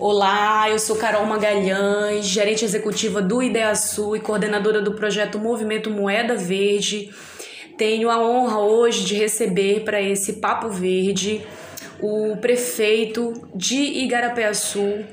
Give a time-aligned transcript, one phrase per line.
[0.00, 6.36] Olá, eu sou Carol Magalhães, gerente executiva do IDEASU e coordenadora do projeto Movimento Moeda
[6.36, 7.10] Verde.
[7.76, 11.44] Tenho a honra hoje de receber para esse Papo Verde
[12.00, 13.74] o prefeito de
[14.04, 15.04] Igarapé-Açu,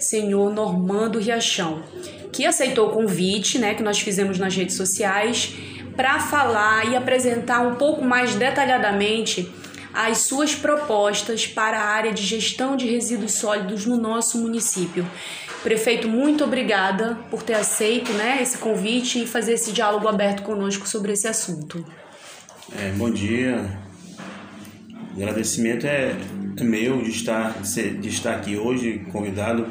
[0.00, 1.84] senhor Normando Riachão,
[2.32, 5.54] que aceitou o convite né, que nós fizemos nas redes sociais
[5.94, 9.48] para falar e apresentar um pouco mais detalhadamente
[9.92, 15.06] as suas propostas para a área de gestão de resíduos sólidos no nosso município.
[15.62, 20.88] Prefeito, muito obrigada por ter aceito né, esse convite e fazer esse diálogo aberto conosco
[20.88, 21.84] sobre esse assunto.
[22.76, 23.64] É, bom dia.
[25.14, 26.16] O agradecimento é,
[26.56, 29.66] é meu de estar, de estar aqui hoje, convidado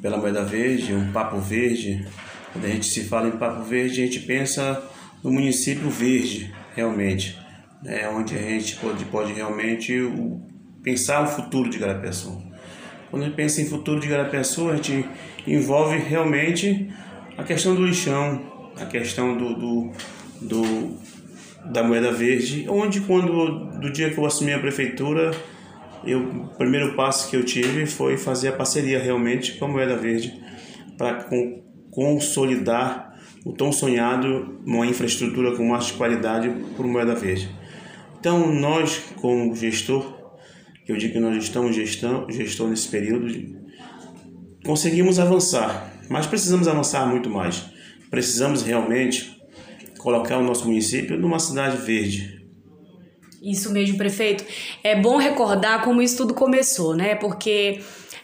[0.00, 2.06] pela Moeda Verde, um Papo Verde.
[2.52, 4.82] Quando a gente se fala em Papo Verde, a gente pensa
[5.22, 7.41] no município verde, realmente
[7.82, 9.92] né, onde a gente pode, pode realmente
[10.82, 12.42] pensar o futuro de Garapeçu.
[13.10, 15.04] Quando a gente pensa em futuro de Garapeçu, a gente
[15.46, 16.90] envolve realmente
[17.36, 18.40] a questão do lixão,
[18.80, 19.92] a questão do, do,
[20.40, 21.02] do
[21.64, 25.30] da moeda verde, onde quando do dia que eu assumi a prefeitura,
[26.04, 29.96] eu, o primeiro passo que eu tive foi fazer a parceria realmente com a moeda
[29.96, 30.42] verde
[30.98, 31.28] para
[31.90, 33.14] consolidar
[33.44, 37.61] o tão sonhado uma infraestrutura com mais qualidade por moeda verde.
[38.22, 40.14] Então, nós, como gestor,
[40.86, 43.26] eu digo que nós estamos gestão, gestor nesse período,
[44.64, 47.64] conseguimos avançar, mas precisamos avançar muito mais.
[48.12, 49.42] Precisamos realmente
[49.98, 52.46] colocar o nosso município numa cidade verde.
[53.42, 54.44] Isso mesmo, prefeito.
[54.84, 57.16] É bom recordar como isso tudo começou, né?
[57.16, 57.80] Porque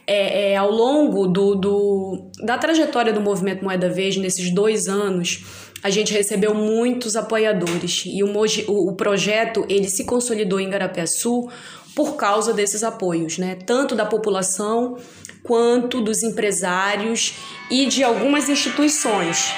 [0.06, 5.44] é, é, ao longo do, do, da trajetória do movimento Moeda Verde, nesses dois anos,
[5.82, 8.28] a gente recebeu muitos apoiadores e o,
[8.68, 11.50] o, o projeto ele se consolidou em Garapé-Sul
[11.94, 13.56] por causa desses apoios, né?
[13.66, 14.96] Tanto da população
[15.42, 17.34] quanto dos empresários
[17.70, 19.52] e de algumas instituições,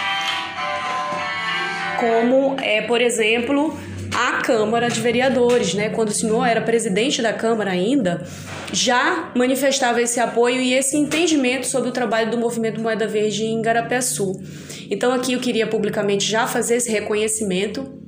[1.99, 3.77] como é, por exemplo,
[4.29, 5.89] a Câmara de Vereadores, né?
[5.89, 8.27] Quando o senhor era presidente da Câmara ainda,
[8.71, 13.63] já manifestava esse apoio e esse entendimento sobre o trabalho do movimento Moeda Verde em
[13.63, 14.43] Garapé-Sul.
[14.91, 17.99] Então aqui eu queria publicamente já fazer esse reconhecimento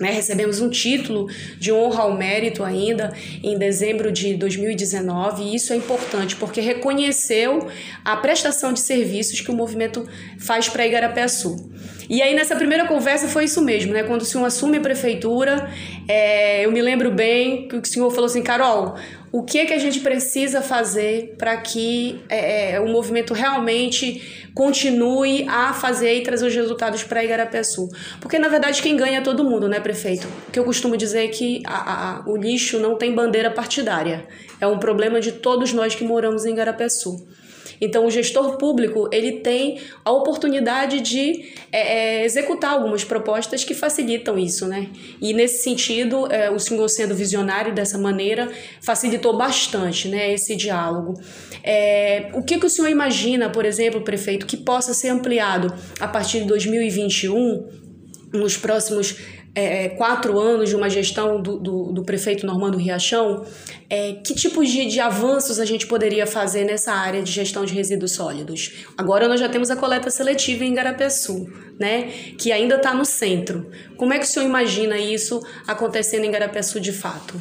[0.00, 5.72] né, recebemos um título de honra ao mérito ainda em dezembro de 2019 e isso
[5.72, 7.68] é importante porque reconheceu
[8.04, 10.04] a prestação de serviços que o movimento
[10.38, 11.70] faz para Igarapé-Sul.
[12.08, 14.02] E aí nessa primeira conversa foi isso mesmo, né?
[14.02, 15.70] Quando o senhor assume a prefeitura,
[16.06, 18.96] é, eu me lembro bem que o senhor falou assim, Carol,
[19.32, 24.48] o que é que a gente precisa fazer para que é, é, o movimento realmente
[24.54, 27.88] continue a fazer e trazer os resultados para Igarapé-Sul.
[28.20, 30.28] Porque, na verdade, quem ganha é todo mundo, né, prefeito?
[30.52, 34.24] Que eu costumo dizer é que a, a, o lixo não tem bandeira partidária.
[34.60, 37.26] É um problema de todos nós que moramos em Igarapé-Sul.
[37.84, 43.74] Então, o gestor público ele tem a oportunidade de é, é, executar algumas propostas que
[43.74, 44.88] facilitam isso, né?
[45.20, 48.50] E nesse sentido, é, o senhor sendo visionário dessa maneira
[48.80, 51.20] facilitou bastante, né, esse diálogo.
[51.62, 56.08] É, o que, que o senhor imagina, por exemplo, prefeito, que possa ser ampliado a
[56.08, 57.68] partir de 2021,
[58.32, 59.16] nos próximos
[59.54, 63.44] é, quatro anos de uma gestão do, do, do prefeito Normando Riachão,
[63.88, 67.72] é, que tipos de, de avanços a gente poderia fazer nessa área de gestão de
[67.72, 68.84] resíduos sólidos?
[68.96, 71.48] Agora nós já temos a coleta seletiva em Garapé-Sul,
[71.78, 73.70] né, que ainda está no centro.
[73.96, 77.40] Como é que o senhor imagina isso acontecendo em Garapé-Sul de fato?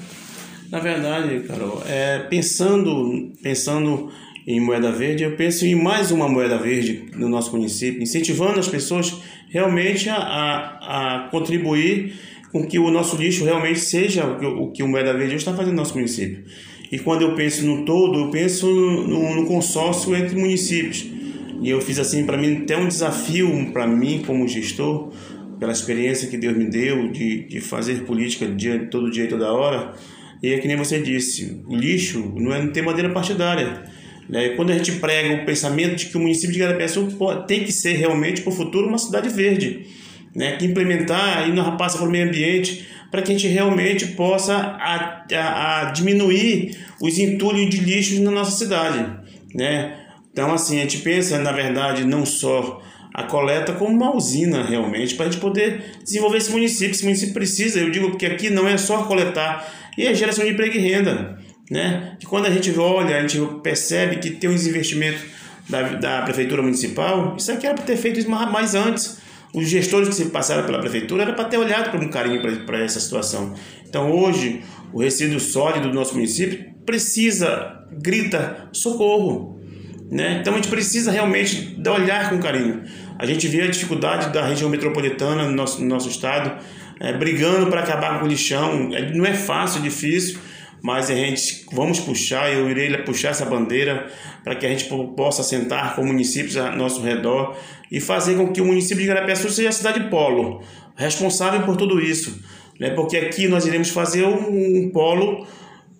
[0.69, 4.11] Na verdade, Carol, é, pensando, pensando
[4.45, 8.67] em moeda verde, eu penso em mais uma moeda verde no nosso município, incentivando as
[8.67, 12.13] pessoas realmente a, a, a contribuir
[12.51, 15.53] com que o nosso lixo realmente seja o que o, que o moeda verde está
[15.53, 16.43] fazendo no nosso município.
[16.91, 21.07] E quando eu penso no todo, eu penso no, no consórcio entre municípios.
[21.61, 25.11] E eu fiz assim, para mim, até um desafio para mim como gestor,
[25.59, 29.51] pela experiência que Deus me deu de, de fazer política dia, todo dia e toda
[29.51, 29.93] hora.
[30.43, 33.81] E é que nem você disse, o lixo não, é, não tem madeira partidária.
[34.29, 34.49] Né?
[34.49, 37.07] Quando a gente prega o pensamento de que o município de Garapiaçu
[37.47, 39.85] tem que ser realmente para o futuro uma cidade verde,
[40.35, 40.57] né?
[40.57, 44.55] que implementar e na rapaça para o meio ambiente para que a gente realmente possa
[44.55, 49.05] a, a, a diminuir os entulhos de lixos na nossa cidade.
[49.53, 49.95] Né?
[50.31, 52.81] Então, assim, a gente pensa, na verdade, não só
[53.13, 56.89] a coleta como uma usina realmente, para a gente poder desenvolver esse município.
[56.89, 60.49] Esse município precisa, eu digo que aqui não é só coletar, e a geração de
[60.49, 61.37] emprego e renda
[61.69, 62.15] né?
[62.19, 65.21] Que quando a gente olha, a gente percebe que tem uns investimentos
[65.69, 69.21] da, da prefeitura municipal, isso aqui era para ter feito mais antes.
[69.53, 72.79] Os gestores que se passaram pela prefeitura era para ter olhado com um carinho para
[72.79, 73.53] essa situação.
[73.87, 79.61] Então hoje o resíduo sólido do nosso município precisa, grita socorro.
[80.09, 80.39] Né?
[80.41, 82.83] Então a gente precisa realmente olhar com carinho.
[83.17, 86.51] A gente vê a dificuldade da região metropolitana no nosso, no nosso estado,
[86.99, 88.89] é, brigando para acabar com o lixão.
[88.91, 90.39] É, não é fácil, é difícil,
[90.83, 94.11] mas a gente vamos puxar, eu irei puxar essa bandeira
[94.43, 94.83] para que a gente
[95.15, 97.57] possa sentar com municípios ao nosso redor
[97.89, 100.61] e fazer com que o município de Garapiaçu seja a cidade polo,
[100.97, 102.37] responsável por tudo isso.
[102.77, 102.89] Né?
[102.89, 105.47] Porque aqui nós iremos fazer um, um polo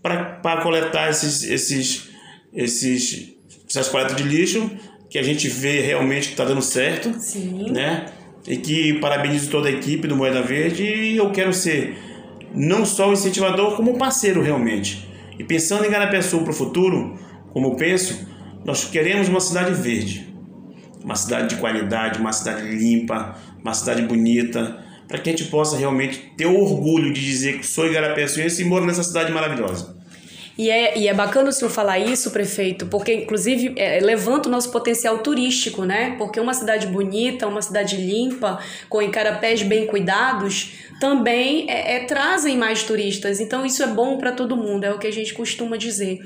[0.01, 2.09] para coletar esses, esses,
[2.53, 3.37] esses,
[3.69, 4.69] essas coletas de lixo
[5.09, 7.13] que a gente vê realmente que está dando certo.
[7.21, 7.71] Sim.
[7.71, 8.07] Né?
[8.45, 11.95] E que parabenizo toda a equipe do Moeda Verde e eu quero ser
[12.53, 15.09] não só o incentivador, como parceiro realmente.
[15.37, 17.17] E pensando em Garapiaçu para o futuro,
[17.51, 18.27] como eu penso,
[18.63, 20.33] nós queremos uma cidade verde,
[21.03, 25.77] uma cidade de qualidade, uma cidade limpa, uma cidade bonita, para que a gente possa
[25.77, 29.92] realmente ter o orgulho de dizer que sou igarapiaçuense e moro nessa cidade maravilhosa.
[30.57, 34.51] E é, e é bacana o senhor falar isso, prefeito, porque inclusive é, levanta o
[34.51, 36.15] nosso potencial turístico, né?
[36.17, 42.55] Porque uma cidade bonita, uma cidade limpa, com encarapés bem cuidados, também é, é trazem
[42.55, 43.39] mais turistas.
[43.39, 46.19] Então isso é bom para todo mundo, é o que a gente costuma dizer.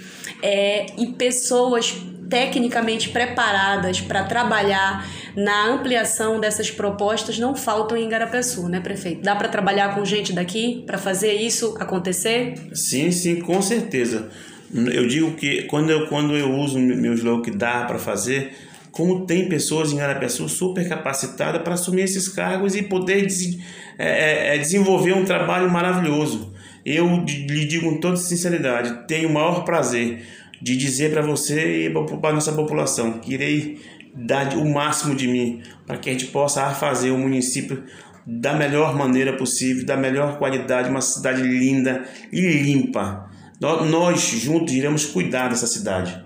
[0.44, 1.96] É, e pessoas
[2.30, 9.22] tecnicamente preparadas para trabalhar na ampliação dessas propostas não faltam em Garapeçu, né, prefeito?
[9.22, 12.56] Dá para trabalhar com gente daqui para fazer isso acontecer?
[12.74, 14.30] Sim, sim, com certeza.
[14.74, 18.54] Eu digo que quando eu, quando eu uso meu slogan que dá para fazer,
[18.92, 23.58] como tem pessoas em Garapeçu super capacitadas para assumir esses cargos e poder des,
[23.98, 24.08] é,
[24.52, 26.54] é, é, desenvolver um trabalho maravilhoso.
[26.84, 30.26] Eu lhe digo com toda sinceridade, tenho o maior prazer
[30.62, 33.80] de dizer para você e para nossa população que irei
[34.14, 37.84] dar o máximo de mim para que a gente possa fazer o município
[38.26, 43.30] da melhor maneira possível, da melhor qualidade, uma cidade linda e limpa.
[43.60, 46.26] Nós juntos iremos cuidar dessa cidade.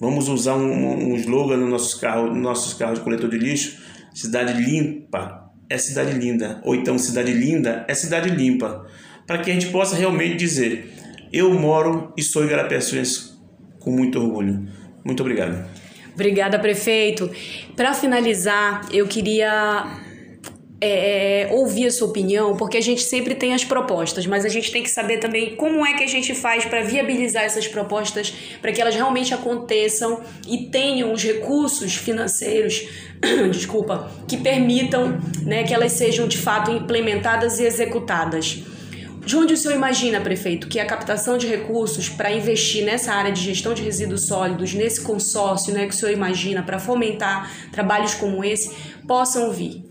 [0.00, 3.78] Vamos usar um, um slogan nos nossos carros, nos nossos carros de coletor de lixo:
[4.14, 8.86] cidade limpa é cidade linda, ou então cidade linda é cidade limpa,
[9.26, 10.92] para que a gente possa realmente dizer:
[11.32, 13.37] eu moro e sou igarapeçuense
[13.88, 14.68] com muito orgulho.
[15.02, 15.66] Muito obrigado.
[16.14, 17.30] Obrigada, prefeito.
[17.74, 19.86] Para finalizar, eu queria
[20.78, 24.48] é, é, ouvir a sua opinião, porque a gente sempre tem as propostas, mas a
[24.48, 28.34] gente tem que saber também como é que a gente faz para viabilizar essas propostas,
[28.60, 32.86] para que elas realmente aconteçam e tenham os recursos financeiros,
[33.50, 38.62] desculpa, que permitam né, que elas sejam de fato implementadas e executadas.
[39.24, 43.32] De onde o senhor imagina, prefeito, que a captação de recursos para investir nessa área
[43.32, 48.14] de gestão de resíduos sólidos, nesse consórcio né, que o senhor imagina para fomentar trabalhos
[48.14, 48.74] como esse,
[49.06, 49.84] possam vir?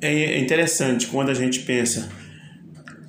[0.00, 2.08] É interessante quando a gente pensa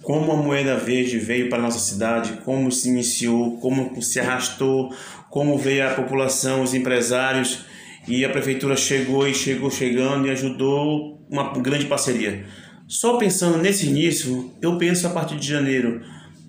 [0.01, 4.93] como a moeda verde veio para a nossa cidade, como se iniciou, como se arrastou,
[5.29, 7.65] como veio a população, os empresários
[8.07, 12.45] e a prefeitura chegou e chegou chegando e ajudou uma grande parceria.
[12.91, 16.01] Só pensando nesse início, eu penso a partir de janeiro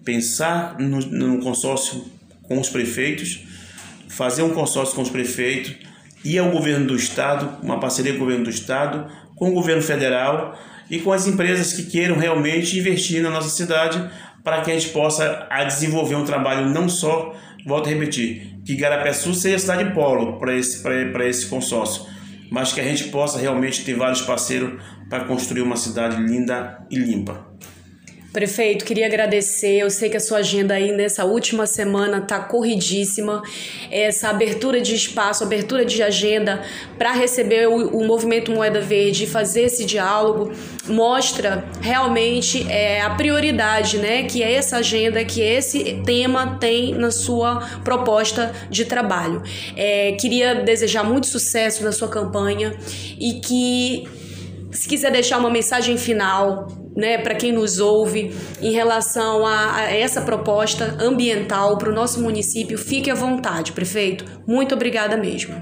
[0.04, 2.04] pensar no, no consórcio
[2.42, 3.44] com os prefeitos,
[4.08, 5.76] fazer um consórcio com os prefeitos,
[6.24, 9.06] ir ao governo do estado, uma parceria com o governo do estado,
[9.36, 10.58] com o governo federal
[10.90, 14.04] e com as empresas que queiram realmente investir na nossa cidade
[14.42, 19.32] para que a gente possa desenvolver um trabalho não só, volto a repetir, que Garapeçu
[19.32, 22.04] seja a cidade polo para esse, para esse consórcio,
[22.52, 24.78] mas que a gente possa realmente ter vários parceiros
[25.08, 27.46] para construir uma cidade linda e limpa.
[28.32, 29.76] Prefeito, queria agradecer.
[29.76, 33.42] Eu sei que a sua agenda aí nessa última semana está corridíssima.
[33.90, 36.62] Essa abertura de espaço, abertura de agenda
[36.96, 40.50] para receber o, o, movimento Moeda Verde e fazer esse diálogo
[40.86, 44.22] mostra realmente é, a prioridade, né?
[44.22, 49.42] Que é essa agenda, que esse tema tem na sua proposta de trabalho.
[49.76, 52.74] É, queria desejar muito sucesso na sua campanha
[53.20, 54.21] e que
[54.72, 59.82] se quiser deixar uma mensagem final, né, para quem nos ouve em relação a, a
[59.92, 64.24] essa proposta ambiental para o nosso município, fique à vontade, prefeito.
[64.46, 65.54] Muito obrigada mesmo.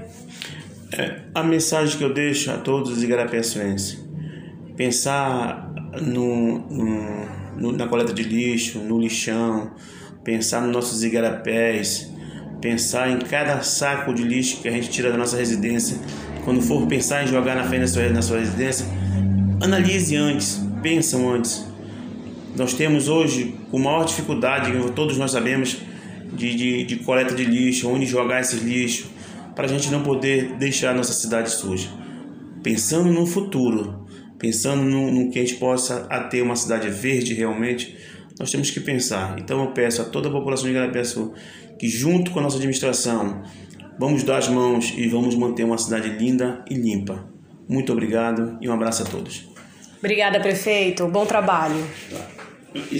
[0.97, 4.03] É, a mensagem que eu deixo a todos os igarapenses,
[4.75, 7.25] pensar no, no,
[7.57, 9.71] no, na coleta de lixo, no lixão,
[10.23, 12.10] pensar nos nossos igarapés,
[12.61, 15.97] pensar em cada saco de lixo que a gente tira da nossa residência.
[16.45, 18.85] Quando for pensar em jogar na frente da sua, na sua residência,
[19.61, 21.65] analise antes, pensam antes.
[22.55, 25.77] Nós temos hoje com maior dificuldade, todos nós sabemos,
[26.33, 29.07] de, de, de coleta de lixo, onde jogar esses lixos,
[29.55, 31.89] para a gente não poder deixar a nossa cidade suja.
[32.63, 37.97] Pensando no futuro, pensando no, no que a gente possa ter uma cidade verde realmente,
[38.39, 39.37] nós temos que pensar.
[39.39, 41.33] Então eu peço a toda a população de Garapiaçu
[41.81, 43.41] que junto com a nossa administração
[44.01, 47.23] Vamos dar as mãos e vamos manter uma cidade linda e limpa.
[47.69, 49.47] Muito obrigado e um abraço a todos.
[49.99, 51.07] Obrigada, prefeito.
[51.07, 51.75] Bom trabalho.
[52.73, 52.97] Isso